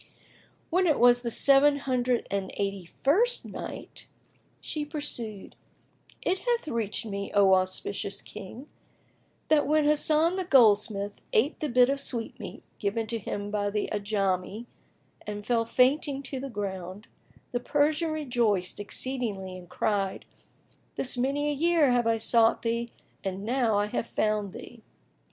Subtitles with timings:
[0.71, 4.07] When it was the Seven Hundred and Eighty first Night,
[4.59, 5.55] She pursued,
[6.23, 8.67] It hath reached me, O auspicious King,
[9.47, 13.89] that when Hasan the goldsmith ate the bit of sweetmeat given to him by the
[13.91, 14.65] Ajami
[15.27, 17.05] and fell fainting to the ground,
[17.51, 20.25] the Persian rejoiced exceedingly and cried,
[20.95, 22.89] "This many a year have I sought thee
[23.23, 24.81] and now I have found thee!"